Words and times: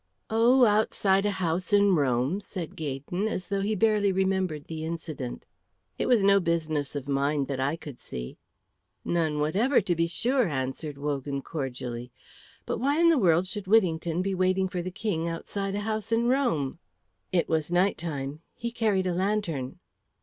"Oh, 0.31 0.65
outside 0.65 1.27
a 1.27 1.37
house 1.37 1.71
in 1.71 1.93
Rome," 1.93 2.39
said 2.39 2.75
Gaydon, 2.75 3.27
as 3.27 3.49
though 3.49 3.61
he 3.61 3.75
barely 3.75 4.11
remembered 4.11 4.65
the 4.65 4.83
incident. 4.83 5.45
"It 5.99 6.07
was 6.07 6.23
no 6.23 6.39
business 6.39 6.95
of 6.95 7.07
mine, 7.07 7.45
that 7.45 7.59
I 7.59 7.75
could 7.75 7.99
see." 7.99 8.39
"None 9.05 9.37
whatever, 9.37 9.79
to 9.79 9.95
be 9.95 10.07
sure," 10.07 10.47
answered 10.47 10.97
Wogan, 10.97 11.43
cordially. 11.43 12.11
"But 12.65 12.79
why 12.79 12.99
in 12.99 13.09
the 13.09 13.19
world 13.19 13.45
should 13.45 13.67
Whittington 13.67 14.23
be 14.23 14.33
waiting 14.33 14.67
for 14.67 14.81
the 14.81 14.89
King 14.89 15.27
outside 15.29 15.75
a 15.75 15.81
house 15.81 16.11
in 16.11 16.25
Rome?" 16.27 16.79
"It 17.31 17.47
was 17.47 17.71
night 17.71 17.99
time. 17.99 18.41
He 18.55 18.71
carried 18.71 19.05
a 19.05 19.13
lantern." 19.13 19.77